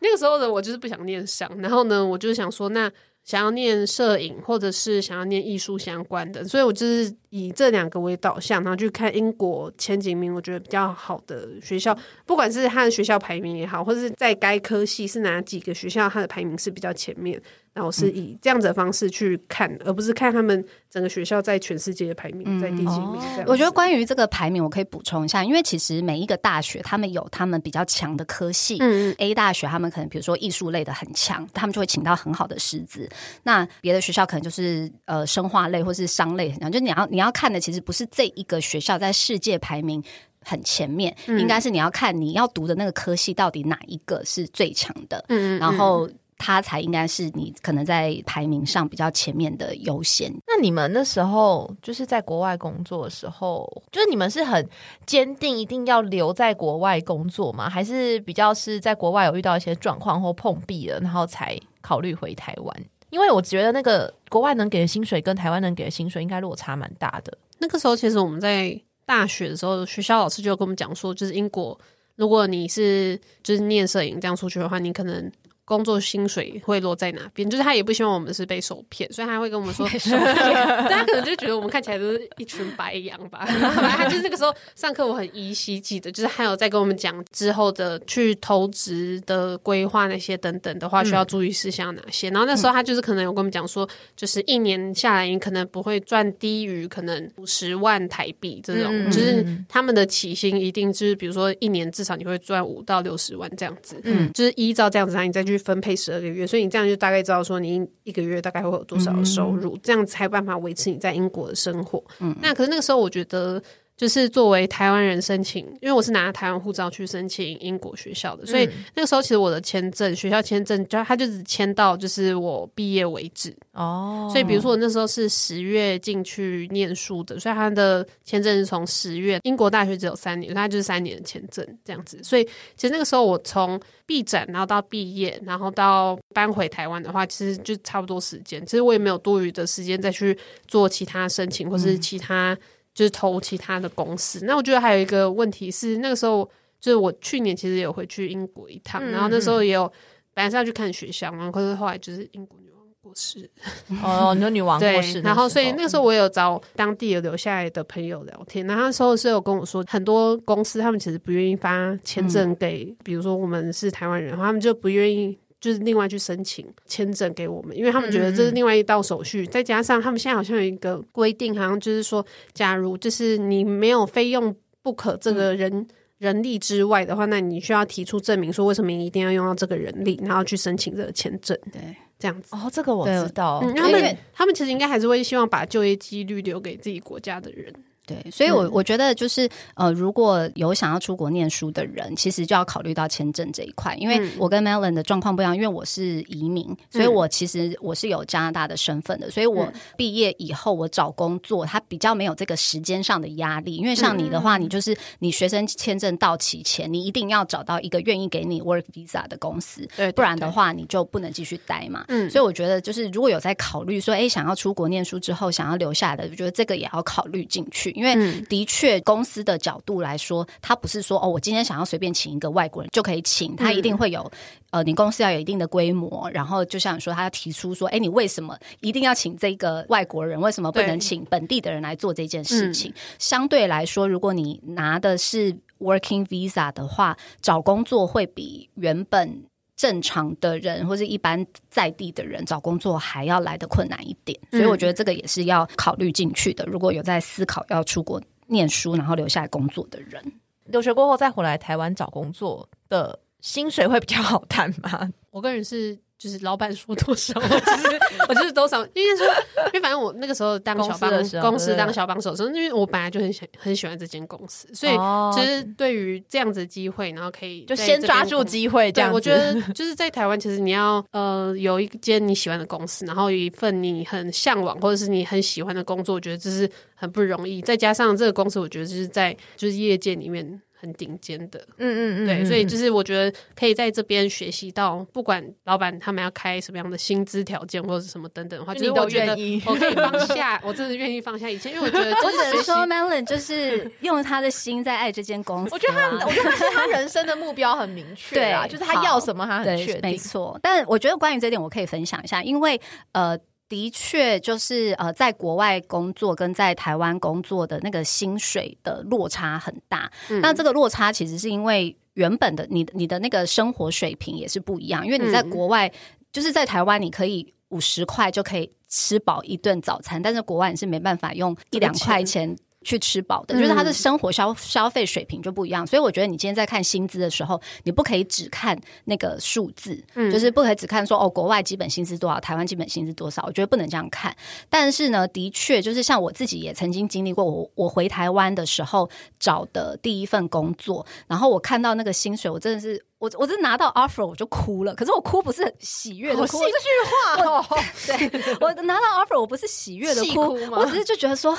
[0.00, 2.90] 那个时候的我就是不想念商，然后呢，我就想说，那
[3.22, 17.40] 想要念摄影或者是想要念艺术相关的，所以我就是以这两个为导向，然后去看英国前几名我觉得比较好的学校，不管是它的学校排名也好，或者是在该科系是哪几个学校，它的排名是比较前面，
[17.72, 23.20] 然后是以这样子的方式去看，而不是看他们整个学校在全世界的排名在第几名。
[23.46, 33.08] 我觉得关于这个排名，我可以补充一下，因为其实每一个大学他们有他们比较强的科系，嗯 A 大学他们可能比如说艺术类的很强，他们就会请到很好的师资。
[33.44, 40.02] 那别的学校可能就是呃生化类或是商类很强，就你要你要看的其实不是这一个学校在世界排名。
[40.42, 46.08] 很前面，应该是你要看你要读的那个科系到底哪一个是最强的，嗯然后
[46.42, 50.32] 它才应该是你可能在排名上比较前面的优先。
[50.46, 54.66] 那你们那时候就是在国外工作的时候，就是你们是很
[55.04, 57.68] 坚定一定要留在国外工作吗？
[57.68, 62.76] 还是比较是在国外有遇到一些状况或碰壁了，然后才考虑回台湾？
[63.10, 67.36] 因为我觉得那个国外能给的薪水跟台湾能给的薪水应该落差蛮大的。
[67.58, 71.78] 那个时候，其实我们在大学的时候，学校老师就跟我们讲说，就是英国，
[72.16, 75.30] 如果你是就是念摄影这样出去的话，你可能
[75.70, 77.48] 工作薪水会落在哪边？
[77.48, 83.46] 就是他也不希望我们是被受骗，所以他会跟我们说， 大家可能就觉得我们看起来都是一群白羊吧。
[83.46, 92.28] 然后他就是那个时候上课，我很依稀记得，就是还有在跟我们讲之后的去投资的规划那些等等的话，需要注意事项哪些。
[92.30, 112.02] 然后那时候他就是可能有跟我们讲说，就是一年下来，你可能不会赚低于可能五十万台币这种，嗯就是他们的起薪一定就是比如说一年至少你会赚五到六十万这样子，嗯就是依照这样子，然后你再去分配十二个月，所以你这样就大概知道说你一个月大概会有多少的收入，这样才有办法维持你在英国的生活。
[112.20, 113.62] 嗯那可是那个时候我觉得。
[114.00, 123.54] 就是作为台湾人申请，因为我是拿台湾护照去申请英国学校的，所以那个时候其实我的签证学校签证就他就只签到就是我毕业为止。
[123.72, 132.18] 哦，所以比如说我那时候是十月进去念书的，所以他的签证是从十月，英国大学只有三年，所以他就是三年的签证这样子。
[132.22, 132.44] 所以
[132.76, 138.64] 其实那个时候我从毕展，然后到毕业，然后到搬回台湾的话，其实就差不多时间。
[138.64, 142.56] 其实我也没有多余的时间再去做其他申请，或是其他
[142.94, 144.44] 就是投其他的公司。
[144.44, 146.48] 那我觉得还有一个问题是，那个时候
[146.80, 149.90] 就是我去年其实有回去英国一趟，然后那时候也有
[150.34, 153.50] 本来是要去看学校嘛，可是后来就是英国女王过世，
[154.02, 165.38] 哦，你说女王过对世，，然后所以那个时候我有找当地有留下来的朋友聊天，然后那时候是有跟我说，很多公司他们其实不愿意发签证给，比如说我们是台湾人，他们就不愿意。
[165.60, 182.56] 就是另外去申请签证给我们，因为他们觉得这是另外一道手续，再加上他们现在好像有一个规定，好像就是说，假如就是你没有非用不可这个人、人力之外的话，那你需要提出证明，说为什么你一定要用到这个人力，然后去申请这个签证，对，这样子。
[182.56, 187.72] 哦，这个我知道，嗯，他们他们其实应该还是会希望把就业几率留给自己国家的人。
[188.10, 193.94] 对，所以我，我觉得就是呃，如果有想要出国念书的人，其实就要考虑到签证这一块。
[193.94, 203.76] 因为嗯我跟 Melon 的状况不一样，因为我是移民，所以我其实我是有加拿大的身份的，所以我嗯毕业以后我找工作，它比较没有这个时间上的压力。
[203.76, 212.04] 因为像你的嗯话，你就是你学生签证到期前，你一定要找到一个愿意给你 work visa 的公司，对不然的，话你就不能继续待嘛。
[212.08, 224.32] 嗯所以我觉得就是如果有在考虑说，哎，想要出国念书之后想要留下来的，我觉得这个也要考虑进去，因为嗯的确公司的角度来说，他不是说哦，我今天想要随便请一个外国人就可以请，他一定会有、
[224.70, 230.40] 呃，你公司要有一定的规模，然后就像你说，他要提出说，哎，你为什么一定要请这个外国人？
[230.40, 232.90] 为什么不能对请本地的人来做这件事情？
[233.18, 239.42] 相对来说，如果你拿的是 working visa 的话，找工作会比原本
[239.80, 246.66] 正常的人或者一般在地的人找工作还要来的困难一点，所以我觉得这个也是要考虑进去的。
[246.66, 250.22] 如果有在思考要出国念书，然后留下来工作的人，
[250.66, 255.10] 留学过后再回来台湾找工作的薪水会比较好谈吗？
[255.30, 259.26] 我个人是就是老板说多少，我就是 我就是多少，因为说，
[259.68, 269.10] 因为反正我那个时候当小帮时候对公司当小帮手的时候，因为我本来就很喜很喜欢这间公司，所以哦其实对于这样子的机会，然后可以就先抓住机会，这，样。
[269.10, 277.62] 我觉得就是在台湾，其实你要呃有一间你喜欢的公司，然后有一份你很向往或者是你很喜欢的工作，我觉得这是很不容易。
[277.62, 295.70] 再加上这个公司，我觉得就是在就是业界里面很顶尖的，嗯嗯嗯，对，嗯所以就是我觉得可以在这边学习到，不管老板他们要开什么样的薪资条件或者是什么等等的话，就你都就是我觉得愿意我可以放下，我真的愿意放下一切，因为我觉得我只能说 Melon 就是用他的心在爱这间公司啦。
[295.72, 300.16] 我觉得他，我觉得他是他人生的目标很明确啊，对就是他要什么，他很确定，没。
[300.16, 300.58] 错。
[300.62, 302.80] 但我觉得关于这点，我可以分享一下，因为
[303.12, 303.38] 呃。
[303.70, 310.10] 的确，就是呃，在国外工作跟在台湾工作的那个薪水的落差很大。
[310.28, 315.90] 嗯那这个落差其实是因为原本的你的你的那个生活水平也是不一样，因为你在嗯国外，
[316.32, 322.56] 就是在台湾，你可以五十块就可以吃饱一顿早餐，但是国外你是没办法用一两块钱。
[322.82, 330.30] 去吃饱的，嗯就是他的生活消消费水平就不一样，所以我觉得你今天在看薪资的时候，你不可以只看那个数字，嗯。
[330.30, 334.34] 就是不可以只看说哦，国外基本薪资多少，台湾基本薪资多少，我觉得不能这样看。
[334.68, 347.64] 但是呢，的确就是像我自己也曾经经历过，我我回台湾的时候找的第一份工作，然后我看到那个薪水，我真的是我我真的拿到 offer 我就哭了，可是我哭不是很喜悦的哭，好戏剧化哦，
[348.06, 351.52] 对我拿到 offer，我不是喜悦的哭，我只是就觉得说，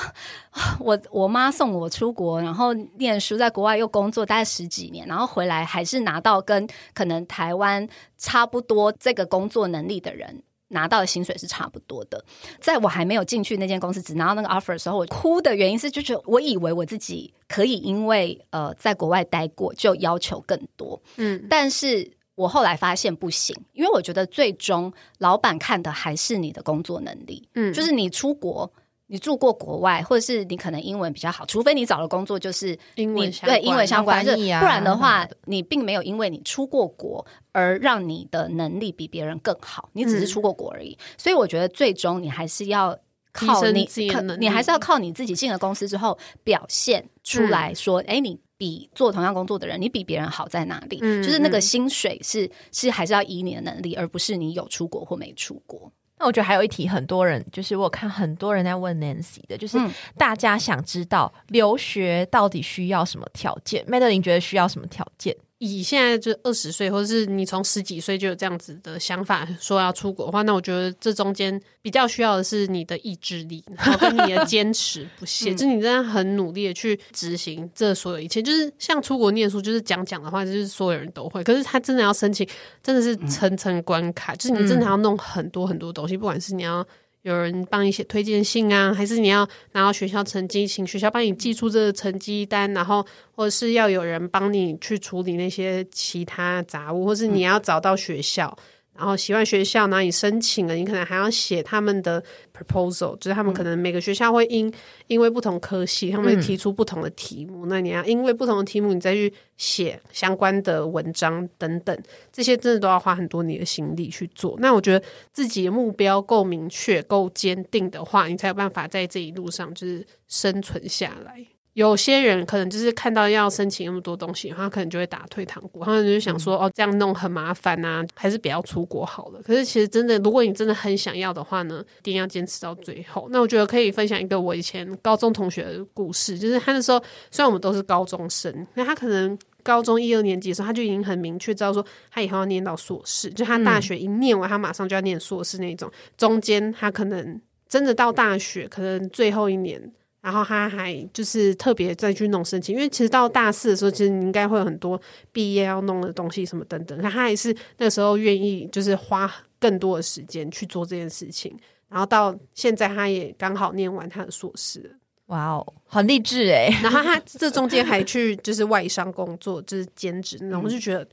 [0.50, 10.42] 啊我我妈送我出国，然后念书，在国外又工作大概十几年，然后回来还是拿到跟可能台湾差不多这个工作能力的人。
[10.72, 12.22] 拿到的薪水是差不多的，
[12.60, 21.46] 在我还没有进去那间公司，只拿到那个 offer 的时候，我哭的原因是，就是我以为我自己可以因为呃在国外待过，就要求更多，嗯。
[21.48, 27.72] 但是我后来发现不行，因为我觉得最终老板看的还是你的工作能力，嗯。
[27.72, 28.70] 就是你出国。
[29.12, 34.30] 你住过国外，或者是你可能英文比较好，除非你找的工作就是英你文对英文相关，不
[34.64, 37.22] 然的什话，你并没有因为你出过国
[37.52, 40.96] 而让你的能力比别人更好，你只是嗯出过国而已。
[41.18, 42.98] 所以我觉得最终你还是要
[43.32, 50.98] 靠你自己的能你还是要靠你自己进了公司之后表现出来说，哎、你比做同样工作的人，你比别人好在哪里？
[51.02, 55.92] 嗯就是那个嗯薪水是是还是要以你的能力，而不是你有出国或没出国。
[56.22, 65.36] 那我觉得还有一题，很多人就是我看很多人在问 Nancy 的，就是嗯大家想知道留学到底需要什么条件 m a d e l i n 觉得需要什么条件？
[65.64, 78.42] 以现在就二十岁，或者是你从十几岁就有这样子的想法，说要出国的话，那我觉得这中间比较需要的是你的意志力， 然后跟你的坚持不懈，嗯就是你真的很努力的去执行这所有一切。
[78.42, 82.44] 就是像出国念书，就是讲讲的话，就是所有人都会，可是他真的要申请，
[82.82, 86.84] 真的是层层关卡，就是你真的要弄很多很多东西，不管是你要。
[87.22, 98.56] 有人帮你写推荐信啊，还是你要拿到学校成绩，请学校帮你寄出这个成绩单，然后或者是要有人帮你去处理那些其他杂物，或是你要找到学校，
[98.94, 102.22] 然后喜欢学校，然后你申请了，你可能还要写他们的
[102.56, 104.72] proposal，就是他们可能每个学校会因
[105.06, 111.98] 因为不同科系，他们会提出不同的题目，那你要因为不同的题目，你再去写相关的文章等等，
[112.30, 114.56] 这些真的都要花很多你的心力去做。
[114.60, 121.44] 那我觉得自己的目标够明确、够坚定的话，你才有办法在这一路上就是生存下来。
[121.74, 129.40] 有些人可能就是看到要申请那么多东西，他可能就会打退堂鼓，他们就想说、哦，这样弄很麻烦啊，还是不要出国好了。
[129.42, 133.28] 可是其实真的，如果你真的很想要的话呢，一定要坚持到最后。
[133.30, 139.38] 那我觉得可以分享一个我以前高中同学的故事，就是他那时候虽然我们都是高中生，那他可能。
[139.64, 145.88] 高中一二年级的时候，他就已经很明确知道说，他以后要念到硕士，就他大学一念完，他马上就要念硕士那种。
[146.18, 149.80] 中间他可能真的到大学，可能最后一年，
[150.22, 154.98] 然后他还就是特别再去弄申请，因为其实到大四的时候，其实你应该会有很多
[155.32, 156.96] 毕业要弄的东西什么等等。
[157.02, 161.52] 他还是那个时候愿意就是花更多的时间去做这件事情，
[161.88, 164.96] 然后到现在他也刚好念完他的硕士，
[165.26, 166.68] 哇哦，很励志哎！
[166.82, 171.04] 然后他这中间还去就是外商工作，就是兼职那种，我就觉得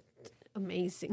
[0.54, 1.12] amazing。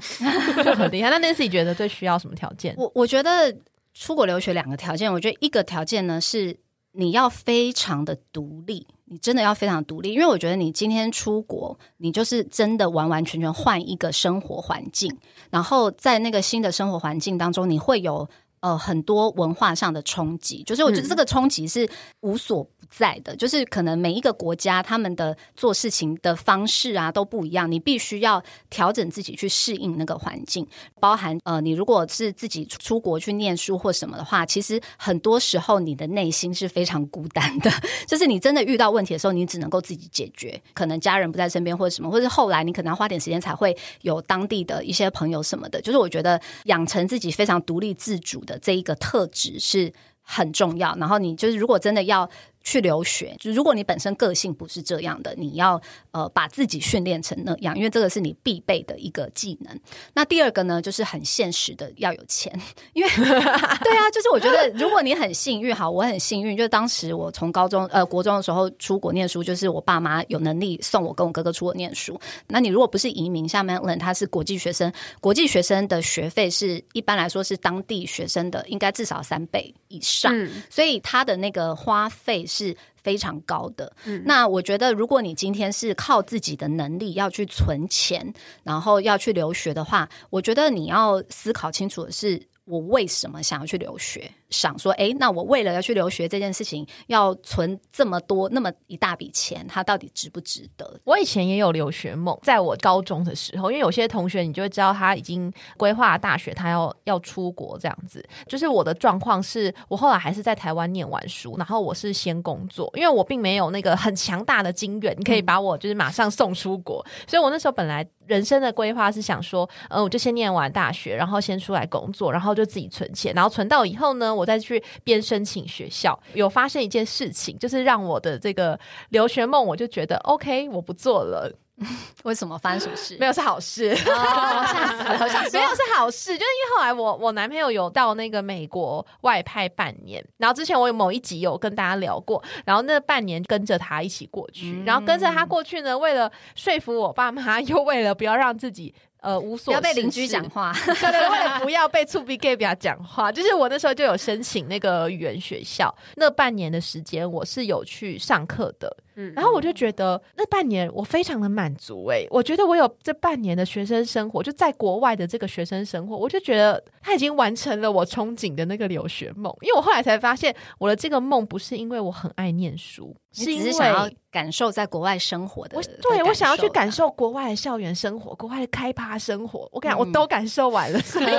[0.75, 1.09] 很厉害。
[1.09, 2.75] 那 Nancy 觉得最需要什么条件？
[2.77, 3.57] 我我觉得
[3.95, 6.57] 出国留学两个条件，我觉得一个条件呢是
[6.97, 15.17] 你要非常的独立，你真的要非常独立，因为我觉得你今天出国，你就是真的完完全全换一个生活环境，
[15.51, 18.29] 然后在那个新的生活环境当中，你会有。
[18.67, 21.89] 呃，很多文化上的冲击，就是我觉得这个冲击是
[22.23, 23.37] 无所不在的。
[23.37, 30.67] 就是可能每一个国家他们的做事情的方式啊都不一样，你必须要调整自己去适应那个环境。
[30.99, 37.71] 包含呃，你如果是自己出出国去念书或什么的话，其实很多时候你的内心是非常孤单的。
[38.09, 40.61] 就是你真的遇到问题的时候，你只能够自己解决。
[40.75, 45.81] 可能家人不在身边或者什么，或者是后来你可能要花点时间才会有当地的一些朋友什么的。
[45.81, 49.93] 就是我觉得养成自己非常独立自主的这一个特质是
[50.23, 50.95] 很重要。
[50.97, 52.29] 然后你就是如果真的要
[52.67, 59.73] 去留学，就如果你本身个性不是这样的，你要呃把自己训练成那样，因为这个是你必备的一个技能。
[60.13, 62.53] 那第二个呢，就是很现实的要有钱，
[62.93, 72.21] 因为 对啊，就是我觉得如果你很幸运，好，我很幸运，就是当时我从高中呃国中的时候出国念书，就是我爸妈有能力送我跟我哥哥出国念书。
[72.49, 82.56] 那你如果不是移民，像 Madeline 他是国际学生，国际学生的学费是一般来说是当地学生的应该至少三倍以上，嗯所以他的那个花费是
[83.03, 83.93] 非常高的。
[84.25, 88.33] 那我觉得，如果你今天是靠自己的能力要去存钱，
[88.63, 92.41] 然后要去留学的话，我觉得你要思考清楚的是。
[92.67, 94.29] 我为什么想要去留学？
[94.51, 101.01] 想说，哎，那我为了要去留学这件事情，要存这么多那么一大笔钱，它到底值不值得？
[101.05, 108.25] 我以前也有留学梦，在我高中的时候，因为有些同学你就会知道他已经规划大学，他要要出国这样子。
[108.47, 126.19] 就是我的状况是，我后来还是在台湾念完书，然后我是先工作，因为我并没有那个很强大的金源，可以把我就是马上送出国，所以我那时候本来人生的规划是想说，呃，我就先念完大学，然后先出来工作，然后就自己存钱，然后存到以后呢，我再去边申请学校。
[126.35, 128.79] 有发生一件事情，就是让我的这个
[129.09, 131.51] 留学梦，我就觉得 OK，我不做了。
[132.25, 133.19] 为什么发生什么事？
[133.21, 135.19] 没有是好事，哦，吓死了！
[135.53, 148.95] 没有是好事，就是因为后来我我男朋友有到那个美国外派半年，然后之前我有某一集有跟大家聊过，然后那半年跟着他一起过去，嗯然后跟着他过去呢，为了说服我爸妈，又为了不要让自己。
[149.27, 150.73] 呃，无不所要被邻居讲话。
[150.87, 169.53] 对为了不要被触鼻 gay 表讲话，就是我那时候就有申请那个语言学校，那半年的时间我是有去上课的，嗯然后我就觉得那半年我非常的满足诶、我觉得我有这半年的学生生活，就在国外的这个学生生活，我就觉得他已经完成了我憧憬的那个留学梦。
[169.63, 175.79] 因为我后来才发现，我的这个梦不是因为我很爱念书，是因为想要感受在国外生活的。
[175.79, 179.67] 我对我想要去感受受国外的校园生活，国外的开趴生活。
[179.73, 181.27] 我跟你讲，我嗯都感受完了，所以。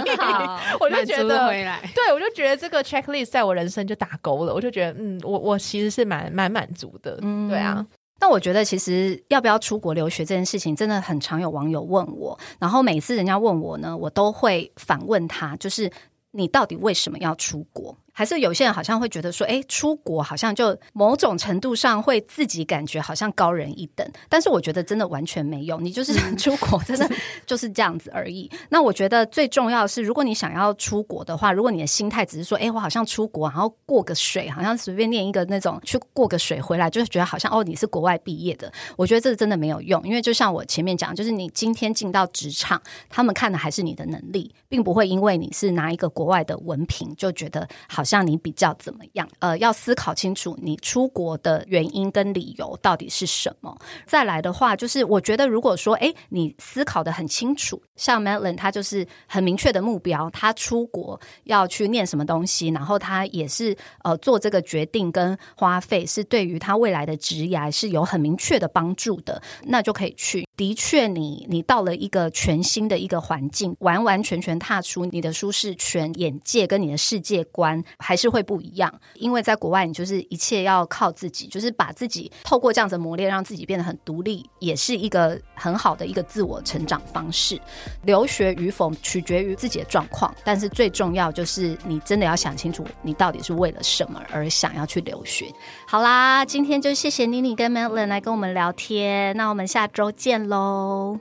[0.79, 1.79] 我就觉得回来。
[1.93, 7.85] 对，我就觉得这个 checklist 在我人生就打勾了，我就觉得，嗯，我我其实是蛮蛮满足的，嗯对啊，
[8.19, 12.37] 但我觉得，其实要不要出国留学这件事情，真的很常有网友问我。
[12.59, 15.91] 然后每次人家问我呢，我都会反问他，就是
[16.31, 17.95] 你到底为什么要出国？
[18.17, 24.03] 还是有些人好像会觉得说，哎，出国好像就某种程度上会自己感觉好像高人一等。
[24.27, 27.07] 但是我觉得真的完全没用，你就是 出国真的
[27.45, 28.49] 就是这样子而已。
[28.69, 49.27] 那我觉得最重要的是，如果你想要出国的话，如果你的心态只是说，哎，我好像出国，然后过个水，好像随便念一个那种去过个水回来，就是觉得好像哦你是国外毕业的，我觉得这个真的没有用，因为就像我前面讲，就是你今天进到职场，他们看的还是你的能力，并不会因为你是拿一个国外的文凭就觉得好像你比较怎么样。
[49.39, 53.77] 呃，要思考清楚你出国的原因跟理由到底是什么。
[54.05, 70.47] 再来的话，就是我觉得如果说，哎，你思考的很清楚，像 Madeline 他就是很明确的目标，他出国要去念什么东西，然后他也是呃做这个决定跟花费是对于他未来的职业是有很明确的帮助的，那就可以去。
[70.55, 78.93] 的确你，你到了一个全新的一个环境，完完全全踏出你的舒适圈，眼界跟你的世界观还是会不一样。
[79.15, 87.59] 因为在国外，你就是一切要靠自己，就是把自己透过这样子磨练，让自己变得很独立，也是一个很好的一个自我成长方式。
[88.03, 95.51] 留学与否取决于自己的状况，但是最重要就是你真的要想清楚，你到底是为了什么而想要去留学。
[95.87, 101.19] 好啦，今天就谢谢妮妮跟 Madeline 来跟我们聊天，那我们下周见喽，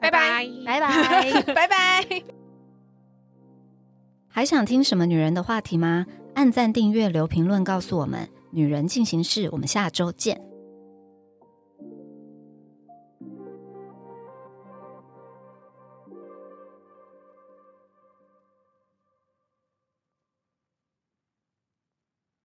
[0.00, 1.42] 拜拜拜拜。
[1.54, 2.22] 拜拜。
[4.36, 6.04] 还想听什么女人的话题吗？
[6.34, 8.28] 按赞、订阅、留评论，告诉我们。
[8.50, 10.38] 女人进行式，我们下周见。